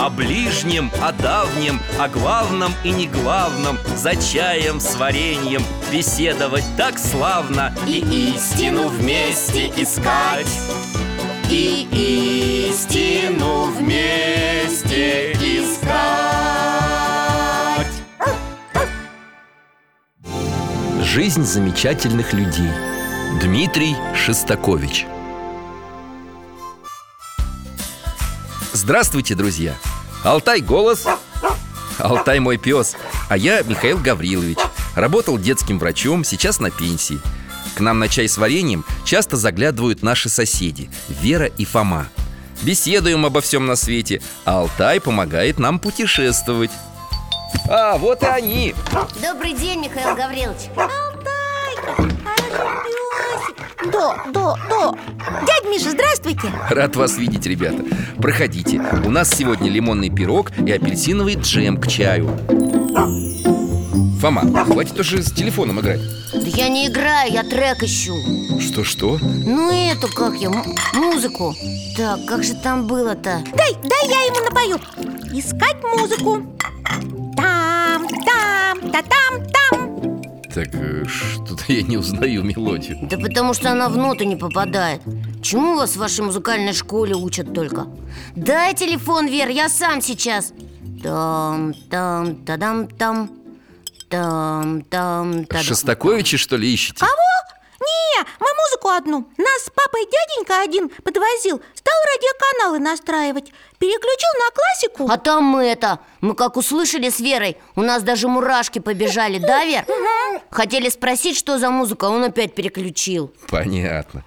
[0.00, 6.98] О ближнем, о давнем, о главном и не главном За чаем с вареньем беседовать так
[6.98, 7.98] славно И
[8.34, 10.48] истину вместе искать.
[11.50, 15.90] И истину вместе искать.
[21.02, 22.70] Жизнь замечательных людей.
[23.42, 25.04] Дмитрий Шестакович
[28.80, 29.74] Здравствуйте, друзья!
[30.24, 31.06] Алтай голос
[31.98, 32.96] Алтай мой пес
[33.28, 34.56] А я Михаил Гаврилович.
[34.96, 37.20] Работал детским врачом, сейчас на пенсии.
[37.74, 42.08] К нам на чай с вареньем часто заглядывают наши соседи Вера и Фома.
[42.62, 44.22] Беседуем обо всем на свете.
[44.46, 46.70] А Алтай помогает нам путешествовать.
[47.68, 48.74] А, вот и они.
[49.20, 50.70] Добрый день, Михаил Гаврилович.
[50.74, 52.99] Алтайка, хороший
[53.84, 54.94] Да, да, да
[55.46, 56.52] Дядь Миша, здравствуйте.
[56.68, 57.82] Рад вас видеть, ребята.
[58.18, 58.80] Проходите.
[59.04, 62.28] У нас сегодня лимонный пирог и апельсиновый джем к чаю.
[64.20, 66.00] Фома, хватит уже с телефоном играть.
[66.34, 68.14] Да я не играю, я трек ищу.
[68.60, 69.18] Что-что?
[69.18, 70.50] Ну это как я,
[70.92, 71.54] музыку.
[71.96, 73.42] Так, как же там было-то?
[73.54, 74.78] Дай, дай я ему напою.
[75.32, 76.42] Искать музыку.
[77.36, 79.90] Там, там, та там,
[80.54, 85.02] Так э, что-то я не узнаю мелодию Да потому что она в ноты не попадает
[85.42, 87.86] Чему вас в вашей музыкальной школе учат только?
[88.36, 90.52] Дай телефон, Вер, я сам сейчас
[91.02, 93.30] Там, там, тадам, там
[94.08, 97.00] Там, там, тадам Шостаковича, что ли, ищете?
[97.00, 97.49] Кого?
[97.80, 104.50] Не, мы музыку одну Нас с папой дяденька один подвозил Стал радиоканалы настраивать Переключил на
[104.54, 109.38] классику А там мы это, мы как услышали с Верой У нас даже мурашки побежали,
[109.38, 109.84] да, Вер?
[110.50, 114.24] Хотели спросить, что за музыка, он опять переключил Понятно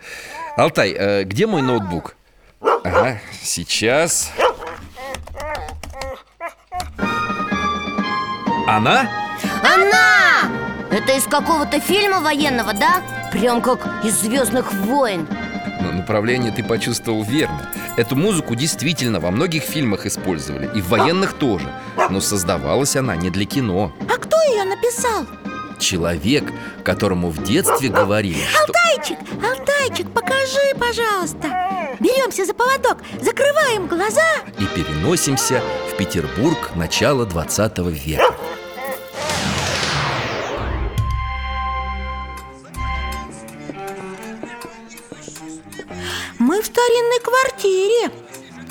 [0.58, 2.16] Алтай, э, где мой ноутбук?
[2.62, 4.32] Ага, сейчас
[8.68, 9.10] Она?
[9.62, 10.52] Она!
[10.90, 13.02] Это из какого-то фильма военного, да?
[13.34, 15.28] Прям как из «Звездных войн»
[15.82, 17.68] Но направление ты почувствовал верно.
[17.98, 21.68] Эту музыку действительно во многих фильмах использовали И в военных тоже.
[22.12, 23.92] Но создавалась она не для кино.
[24.08, 25.26] А кто ее написал?
[25.80, 26.46] Человек,
[26.84, 28.66] которому в детстве говорили, что...
[28.66, 31.98] Алтайчик, Алтайчик, покажи, пожалуйста.
[32.00, 34.22] Беремся за поводок, закрываем глаза.
[34.60, 35.62] И переносимся
[35.92, 38.33] в Петербург начала 20 века
[46.84, 48.12] старинной квартире.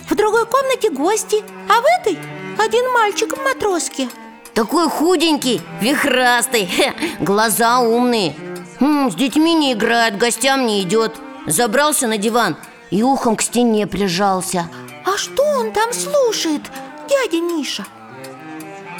[0.08, 2.18] В другой комнате гости А в этой
[2.58, 4.08] один мальчик в матроске.
[4.54, 8.34] Такой худенький, вихрастый, хе, глаза умные.
[8.80, 11.14] М, С детьми не играет, гостям не идет.
[11.46, 12.56] Забрался на диван
[12.90, 14.68] и ухом к стене прижался.
[15.06, 16.62] А что он там слушает,
[17.08, 17.86] дядя Миша?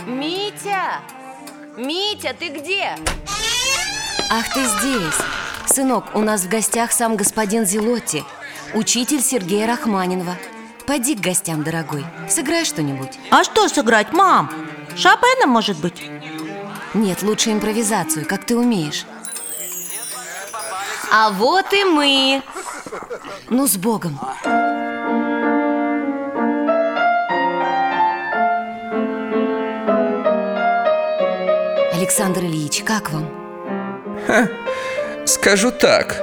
[0.07, 1.01] Митя!
[1.77, 2.97] Митя, ты где?
[4.31, 5.21] Ах, ты здесь.
[5.67, 8.25] Сынок, у нас в гостях сам господин Зелотти
[8.75, 10.37] Учитель Сергея Рахманинова.
[10.87, 12.07] Пойди к гостям, дорогой.
[12.29, 13.19] Сыграй что-нибудь.
[13.31, 14.51] А что сыграть, мам?
[14.97, 16.03] Шопена, может быть?
[16.95, 19.05] Нет, лучше импровизацию, как ты умеешь.
[21.11, 22.43] А вот и мы.
[23.51, 24.19] Ну, с Богом.
[31.93, 33.29] Александр Ильич, как вам?
[35.27, 36.17] Скажу так,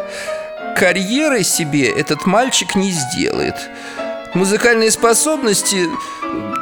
[0.79, 3.55] карьеры себе этот мальчик не сделает.
[4.33, 5.89] Музыкальные способности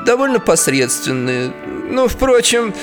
[0.08, 1.54] довольно посредственные.
[1.92, 2.74] Но, впрочем,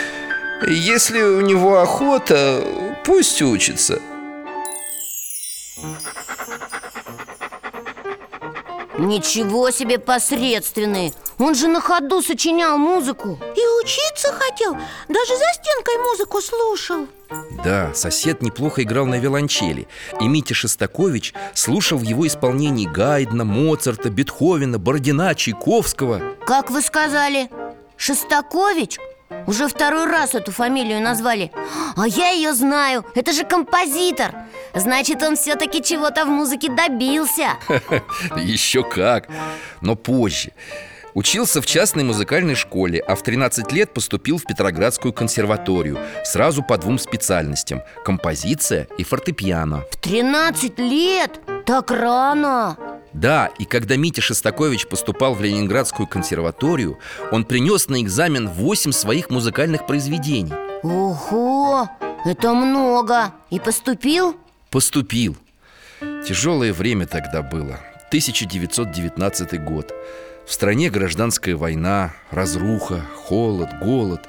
[0.68, 2.64] если у него охота,
[3.04, 4.00] пусть учится.
[8.96, 11.12] Ничего себе посредственный
[11.44, 13.38] Он же на ходу сочинял музыку.
[13.54, 14.72] И учиться хотел.
[15.08, 17.06] Даже за стенкой музыку слушал.
[17.62, 19.86] Да, сосед неплохо играл на виолончели.
[20.22, 26.22] И Митя Шостакович слушал в его исполнении Гайдна, Моцарта, Бетховена, Бородина, Чайковского.
[26.46, 27.50] Как вы сказали?
[27.98, 28.98] Шостакович?
[29.46, 31.52] Уже второй раз эту фамилию назвали.
[31.94, 34.34] А я ее знаю, это же композитор.
[34.74, 37.58] Значит, он все-таки чего-то в музыке добился.
[38.38, 39.28] Еще как,
[39.82, 40.52] но позже
[41.14, 46.76] Учился в частной музыкальной школе, а в 13 лет поступил в Петроградскую консерваторию Сразу по
[46.76, 49.84] двум специальностям– композиция и фортепиано.
[49.92, 51.40] В 13 лет?
[51.66, 52.76] Так рано!
[53.12, 56.98] Да, и когда Митя Шостакович поступал в Ленинградскую консерваторию
[57.30, 60.52] Он принес на экзамен 8 своих музыкальных произведений.
[60.82, 61.88] Ого,
[62.24, 63.32] это много!
[63.50, 64.36] И поступил?
[64.68, 65.36] Поступил.
[66.26, 67.78] Тяжелое время тогда было.
[68.08, 69.94] 1919 год
[70.46, 74.20] В стране гражданская война, разруха, холод, голод.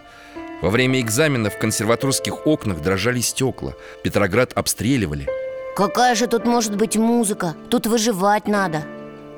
[0.62, 3.74] Во время экзамена в консерваторских окнах дрожали стекла
[4.04, 5.28] Петроград обстреливали.
[5.76, 7.56] Какая же тут может быть музыка?
[7.70, 8.84] Тут выживать надо.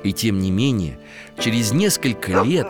[0.04, 1.00] И тем не менее,
[1.38, 2.68] через несколько лет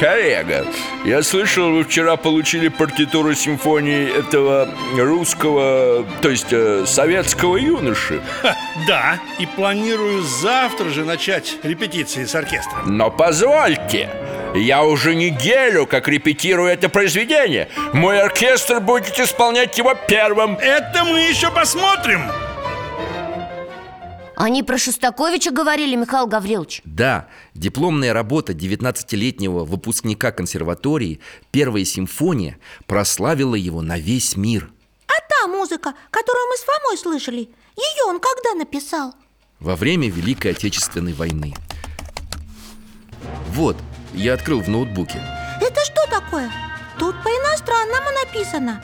[0.00, 0.64] Коллега,
[1.04, 8.22] я слышал, вы вчера получили партитуру симфонии этого русского, то есть э, советского юноши.
[8.40, 8.56] Ха,
[8.88, 14.08] Да, и планирую завтра же начать репетиции с оркестром Но позвольте,
[14.54, 17.68] я уже неделю как репетирую это произведение.
[17.92, 20.54] Мой оркестр будет исполнять его первым.
[20.54, 22.22] Это мы еще посмотрим
[24.40, 26.80] Они про Шостаковича говорили, Михаил Гаврилович?
[26.84, 31.20] Да, дипломная работа 19-летнего выпускника консерватории
[31.50, 32.56] «Первая симфония»
[32.86, 34.70] прославила его на весь мир.
[35.08, 39.14] А та музыка, которую мы с Фомой слышали, ее он когда написал?
[39.58, 41.54] во время Великой Отечественной войны.
[43.48, 43.76] Вот,
[44.14, 45.20] я открыл в ноутбуке.
[45.60, 46.50] Это что такое?
[46.98, 48.82] Тут по-иностранному написано.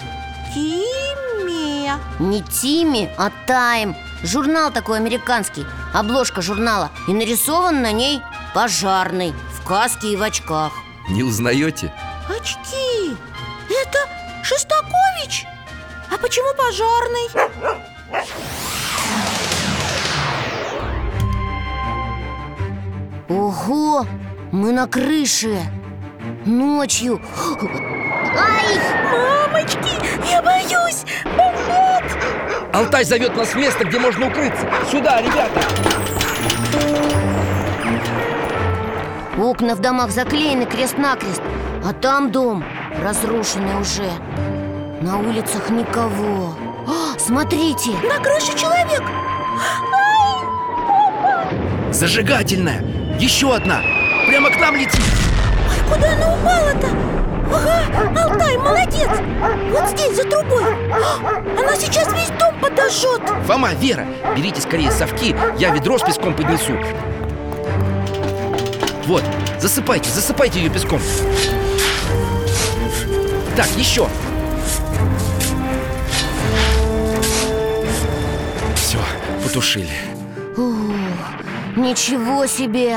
[0.54, 1.94] Тиме.
[2.18, 5.64] Не Тими, а Тайм Журнал такой американский
[5.94, 8.20] Обложка журнала И нарисован на ней
[8.54, 10.72] пожарный В каске и в очках
[11.08, 11.92] Не узнаете?
[12.28, 13.16] Очки
[13.68, 13.98] Это
[14.42, 15.46] Шостакович?
[16.12, 17.30] А почему пожарный?
[23.28, 24.06] Ого,
[24.50, 25.60] мы на крыше
[26.44, 27.20] Ночью
[28.36, 28.80] Ай!
[29.12, 32.45] Мамочки, я боюсь Бомбот!
[32.76, 35.62] Алтай зовет нас в место, где можно укрыться Сюда, ребята!
[39.38, 41.40] Окна в домах заклеены крест-накрест
[41.82, 42.62] А там дом
[43.02, 44.10] разрушенный уже
[45.00, 46.54] На улицах никого
[46.86, 49.02] А, Смотрите, На крыше человек
[51.92, 52.84] Зажигательная!
[53.18, 53.80] Еще одна!
[54.26, 55.00] Прямо к нам летит!
[55.70, 57.15] Ой, куда она упала-то?
[57.52, 59.08] Ага, Алтай, молодец!
[59.70, 60.64] Вот здесь, за трубой!
[60.92, 63.22] А, Она сейчас весь дом подожжет!
[63.46, 64.06] Фома, Вера,
[64.36, 66.72] берите скорее совки Я ведро с песком поднесу.
[69.06, 69.22] Вот,
[69.60, 71.00] засыпайте, засыпайте ее песком.
[73.56, 74.08] Так, еще.
[78.74, 78.98] Все,
[79.44, 79.88] потушили.
[81.76, 82.96] Ничего себе!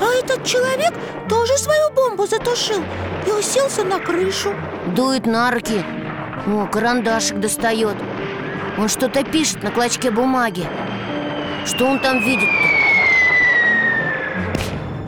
[0.00, 0.92] А этот человек
[1.28, 2.82] тоже свою бомбу затушил
[3.26, 4.54] И уселся на крышу.
[4.94, 5.84] Дует на руки.
[6.46, 7.96] О, карандашик достает.
[8.78, 10.66] Он что-то пишет на клочке бумаги.
[11.64, 12.74] Что он там видит-то?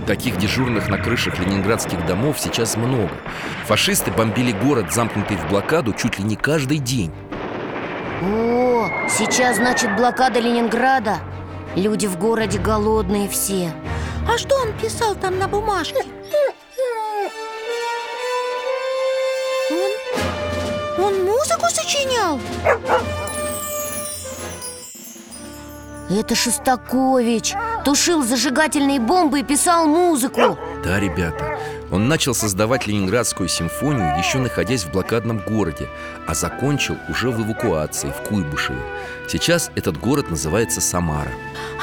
[0.07, 3.11] Таких дежурных на крышах ленинградских домов сейчас много.
[3.67, 7.13] Фашисты бомбили город, замкнутый в блокаду, чуть ли не каждый день.
[8.23, 11.17] О, сейчас, значит, блокада Ленинграда.
[11.75, 13.73] Люди в городе голодные все
[14.29, 16.05] А что он писал там на бумажке?
[19.71, 21.05] Он...
[21.05, 22.41] Он музыку сочинял?
[26.09, 31.59] Это Шостакович Тушил зажигательные бомбы и писал музыку Да, ребята,
[31.91, 35.89] он начал создавать Ленинградскую симфонию, еще находясь в блокадном городе
[36.27, 38.81] А закончил уже в эвакуации, в Куйбышеве
[39.29, 41.31] Сейчас этот город называется Самара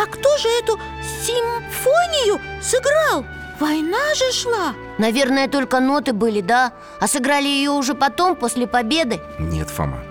[0.01, 0.79] А кто же эту
[1.25, 3.25] симфонию сыграл?
[3.59, 6.73] Война же шла Наверное, только ноты были, да?
[6.99, 10.03] А сыграли ее уже потом, после победы Нет, Фома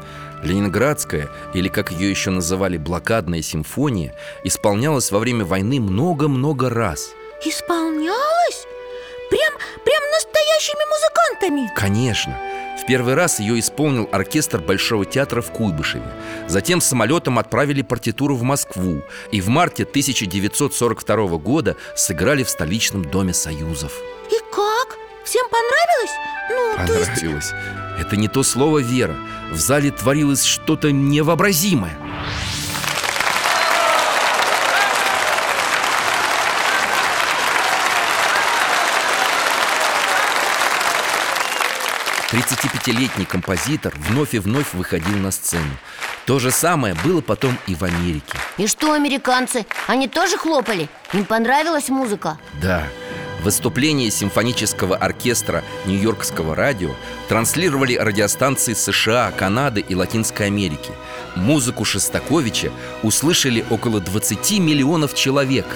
[0.43, 7.11] Ленинградская, или как ее еще называли, блокадная симфония Исполнялась во время войны много-много раз
[7.45, 8.67] Исполнялась?
[9.33, 9.55] Прям, прям
[10.63, 11.75] настоящими музыкантами?
[11.75, 12.39] Конечно.
[12.81, 16.05] В первый раз ее исполнил оркестр Большого театра в Куйбышеве.
[16.49, 23.35] Затем самолетом отправили партитуру в Москву И в марте 1942 года сыграли в столичном Доме
[23.35, 23.93] Союзов.
[24.31, 24.99] И как?
[25.25, 26.13] Всем понравилось?
[26.51, 27.11] Ну, то есть...
[27.11, 27.53] Понравилось.
[28.01, 29.17] Это не то слово «вера»
[29.51, 31.97] В зале творилось что-то невообразимое
[42.33, 45.69] Тридцатипятилетний композитор вновь и вновь выходил на сцену
[46.25, 49.67] То же самое было потом и в Америке И что американцы?
[49.87, 50.89] Они тоже хлопали?
[51.13, 52.39] Им понравилась музыка?
[52.63, 52.85] Да,
[53.43, 56.93] выступление симфонического оркестра Нью-Йоркского радио
[57.29, 60.91] транслировали радиостанции США, Канады и Латинской Америки
[61.37, 62.73] Музыку Шостаковича
[63.03, 65.67] услышали около 20 миллионов человек!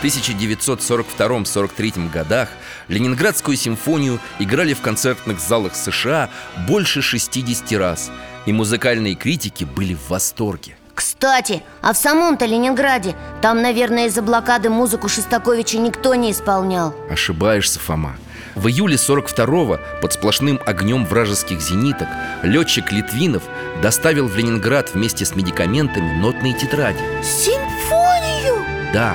[0.00, 2.48] В 1942-43 годах
[2.88, 6.30] Ленинградскую симфонию играли в концертных залах США
[6.66, 8.10] больше 60 раз
[8.46, 10.74] И музыкальные критики были в восторге.
[10.94, 13.14] Кстати, а в самом-то Ленинграде?
[13.42, 16.94] Там, наверное, из-за блокады музыку Шостаковича никто не исполнял.
[17.10, 18.16] Ошибаешься, Фома.
[18.54, 22.08] В июле 42-го под сплошным огнем вражеских зениток
[22.42, 23.42] Летчик Литвинов
[23.82, 27.00] доставил в Ленинград вместе с медикаментами нотные тетради.
[27.22, 28.64] Симфонию!
[28.94, 29.14] Да,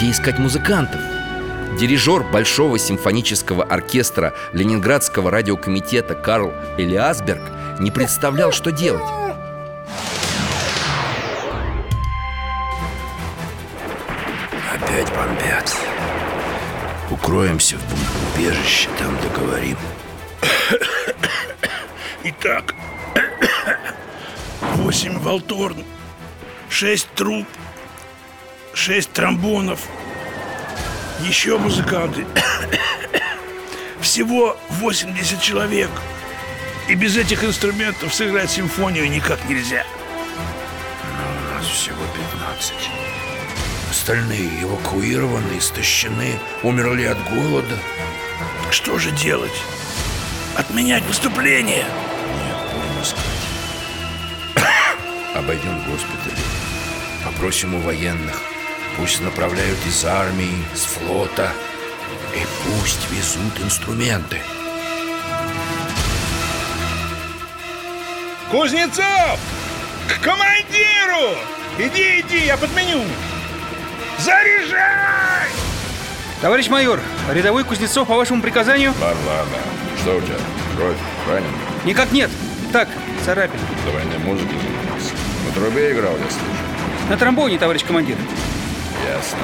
[0.00, 0.98] где искать музыкантов?
[1.78, 7.42] Дирижер Большого симфонического оркестра Ленинградского радиокомитета Карл Элиасберг
[7.80, 9.04] не представлял, что делать
[14.74, 15.76] Опять бомбят.
[17.10, 19.76] Укроемся в бомбоубежище, там договорим.
[22.24, 22.74] Итак,
[24.76, 25.84] восемь волторн,
[26.70, 27.46] шесть труб,
[28.74, 29.80] шесть тромбонов,
[31.20, 32.24] еще музыканты.
[34.00, 35.90] Всего 80 человек.
[36.88, 39.84] И без этих инструментов сыграть симфонию никак нельзя.
[41.04, 42.72] У нас всего 15.
[43.90, 47.76] Остальные эвакуированы, истощены, умерли от голода.
[48.70, 49.62] Что же делать?
[50.56, 51.84] Отменять выступление?
[51.84, 53.20] Нет, будем искать.
[55.34, 56.42] Обойдем госпитали.
[57.24, 58.40] Попросим у военных.
[58.96, 61.52] Пусть направляют из армии, с флота.
[62.34, 64.40] И пусть везут инструменты.
[68.50, 69.38] Кузнецов!
[70.08, 71.38] К командиру!
[71.78, 73.02] Иди, иди, я подменю!
[74.18, 75.48] Заряжай!
[76.40, 77.00] Товарищ майор,
[77.32, 78.92] рядовой Кузнецов по вашему приказанию?
[79.00, 79.56] Ладно, ладно.
[80.00, 80.36] Что у тебя?
[80.76, 80.96] Кровь?
[81.28, 81.50] Ранен?
[81.84, 82.30] Никак нет.
[82.72, 82.88] Так,
[83.24, 83.60] царапин.
[83.84, 85.12] До войны музыкой занимался.
[85.46, 87.08] На трубе играл, я слышу.
[87.08, 88.16] На тромбоне, товарищ командир.
[89.10, 89.38] Ясно.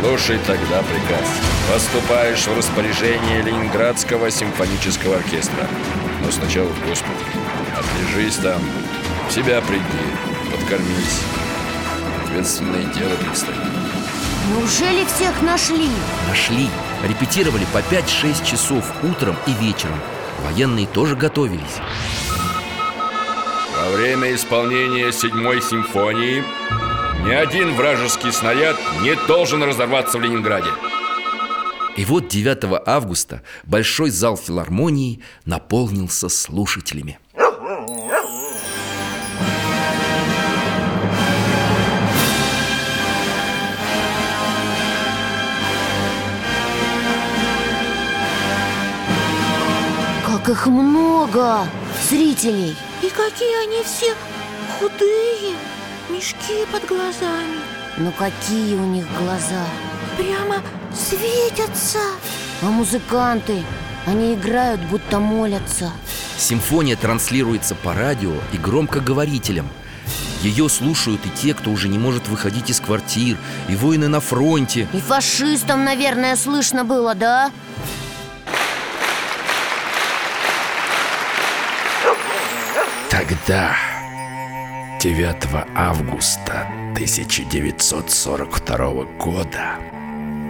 [0.00, 1.28] Слушай тогда приказ.
[1.70, 5.68] Поступаешь в распоряжение Ленинградского симфонического оркестра.
[6.24, 7.14] Но сначала в госпиталь.
[7.76, 8.60] Отлежись там.
[9.28, 9.82] В себя приди.
[10.50, 11.20] Подкормись.
[12.24, 13.58] Ответственное дело предстоит.
[14.48, 15.90] Неужели всех нашли?
[16.28, 16.70] Нашли
[17.02, 20.00] Репетировали по 5-6 часов утром и вечером
[20.44, 21.80] Военные тоже готовились
[23.76, 26.44] Во время исполнения седьмой симфонии
[27.26, 30.70] ни один вражеский снаряд не должен разорваться в Ленинграде.
[31.96, 37.18] И вот 9 августа большой зал филармонии наполнился слушателями
[50.46, 51.66] Как их много!
[52.08, 52.76] Зрителей!
[53.02, 54.14] И какие они все
[54.78, 55.56] худые,
[56.10, 57.58] мешки под глазами
[57.96, 59.64] Ну какие у них глаза!
[60.16, 61.98] Прямо светятся
[62.62, 63.62] А музыканты?
[64.06, 65.92] Они играют, будто молятся
[66.38, 69.68] Симфония транслируется по радио и громкоговорителям
[70.42, 73.36] Ее слушают и те, кто уже не может выходить из квартир
[73.68, 77.50] И воины на фронте И фашистам, наверное, слышно было, да?
[83.10, 83.76] Тогда,
[85.06, 85.36] 9
[85.76, 89.76] августа 1942 года,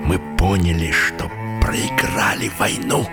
[0.06, 3.06] мы поняли, что проиграли войну.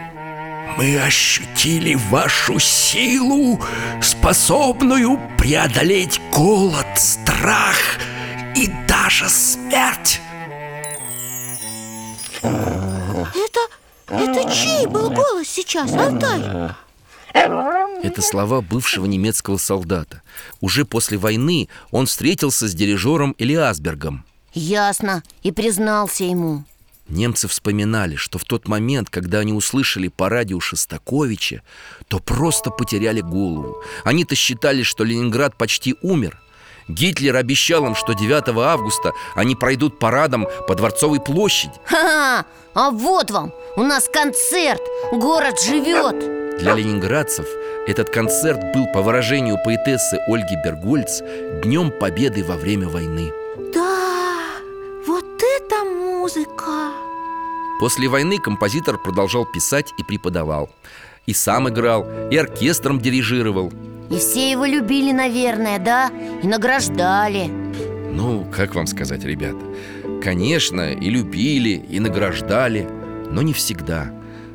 [0.78, 3.60] Мы ощутили вашу силу,
[4.02, 7.76] способную преодолеть голод, страх
[8.56, 10.22] и даже смерть.
[12.42, 13.60] Это,
[14.08, 16.74] это чей был голос сейчас, Алтай?
[17.34, 20.22] Это слова бывшего немецкого солдата
[20.62, 26.64] Уже после войны он встретился с дирижером Элиасбергом Ясно, и признался ему
[27.10, 31.62] Немцы вспоминали, что в тот момент, когда они услышали по радио Шостаковича,
[32.08, 33.84] то просто потеряли голову.
[34.06, 36.40] Они-то считали, что Ленинград почти умер.
[36.88, 41.74] Гитлер обещал им, что 9 августа они пройдут парадом по Дворцовой площади.
[41.86, 42.46] Ха-ха!
[42.74, 43.54] А вот вам!
[43.76, 44.82] У нас концерт!
[45.12, 46.43] Город живет!
[46.60, 47.46] Для ленинградцев
[47.88, 51.22] этот концерт был, по выражению поэтессы Ольги Бергольц,
[51.64, 53.32] днем победы во время войны.
[53.74, 54.36] Да,
[55.08, 56.92] вот это музыка
[57.80, 60.70] После войны композитор продолжал писать и преподавал.
[61.26, 63.72] И сам играл, и оркестром дирижировал.
[64.10, 66.12] И все его любили, наверное, да?
[66.44, 67.48] И награждали
[68.12, 69.60] Ну, как вам сказать, ребята
[70.22, 72.88] Конечно, и любили, и награждали
[73.32, 74.12] Но не всегда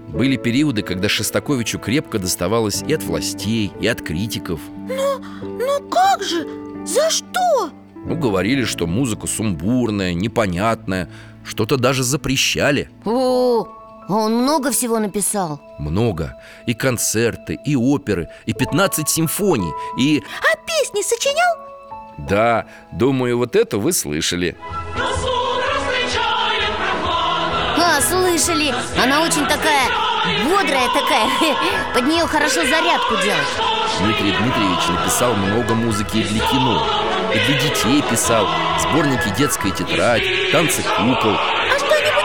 [0.08, 6.46] Были периоды, когда Шостаковичу крепко доставалось и от властей, и от критиков Ну как же?
[6.86, 7.70] За что?
[7.94, 11.08] Ну, говорили, что музыка сумбурная, непонятная
[11.44, 13.66] Что-то даже запрещали О,
[14.08, 16.36] а он много всего написал Много
[16.66, 20.22] И концерты, и оперы, и 15 симфоний И...
[20.40, 21.68] А песни сочинял?
[22.18, 24.56] Да, думаю, вот это вы слышали
[28.00, 29.88] Слышали, она очень такая
[30.44, 31.28] бодрая такая.
[31.94, 33.46] Под нее хорошо зарядку делать.
[34.00, 36.86] Дмитрий Дмитриевич написал много музыки и для кино.
[37.34, 38.46] И для детей писал.
[38.80, 42.24] Сборники «Детская тетрадь», «Танцы кукол А что-нибудь,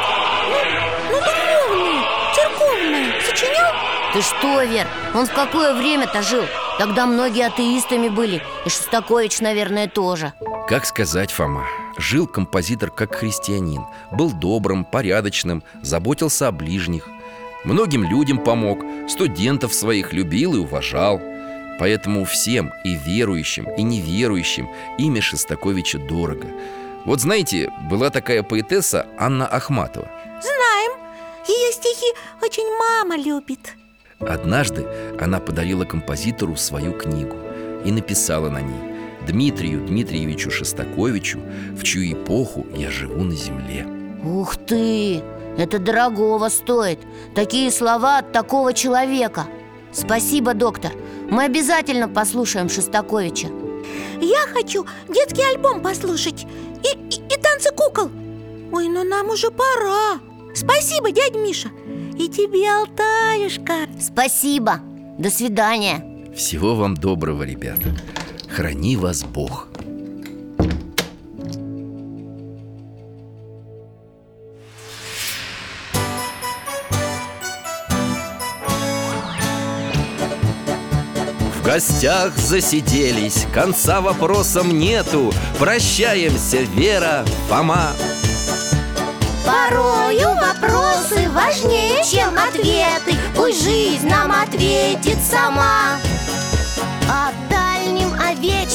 [1.11, 2.01] ну, ну,
[2.35, 3.21] духовное, церковное.
[3.21, 3.73] Сочинял?
[4.13, 6.43] Ты что, Вер, он в какое время-то жил?
[6.77, 8.43] Тогда многие атеистами были.
[8.65, 10.33] И Шостакович, наверное, тоже.
[10.67, 11.65] Как сказать, Фома
[11.97, 17.07] Жил композитор как христианин Был добрым, порядочным, заботился о ближних.
[17.63, 21.21] Многим людям помог Студентов своих любил и уважал.
[21.79, 26.47] Поэтому всем, и верующим, и неверующим Имя Шостаковича дорого.
[27.05, 30.07] Вот знаете, была такая поэтесса Анна Ахматова.
[30.41, 30.91] Знаем,
[31.47, 33.75] ее стихи очень мама любит.
[34.19, 34.85] Однажды
[35.19, 37.35] она подарила композитору свою книгу
[37.83, 38.92] и написала на ней
[39.27, 41.39] Дмитрию Дмитриевичу Шостаковичу,
[41.75, 43.85] в чью эпоху я живу на земле.
[44.23, 45.21] Ух ты,
[45.57, 46.99] это дорогого стоит.
[47.35, 49.45] Такие слова от такого человека.
[49.91, 50.91] Спасибо, доктор.
[51.29, 53.47] Мы обязательно послушаем Шостаковича.
[54.21, 56.45] Я хочу детский альбом послушать
[56.83, 58.09] и, и, и танцы кукол.
[58.71, 60.19] Ой, ну нам уже пора.
[60.55, 61.69] Спасибо, дядь Миша.
[62.17, 64.79] И тебе, Алтаюшка Спасибо,
[65.17, 66.31] до свидания.
[66.35, 67.95] Всего вам доброго, ребята.
[68.55, 69.67] Храни вас Бог.
[81.55, 85.33] В гостях засиделись, конца вопросам нету.
[85.57, 87.93] Прощаемся, Вера, Фома.
[89.43, 93.17] Порою вопросы важнее, чем ответы.
[93.35, 95.97] Пусть жизнь нам ответит сама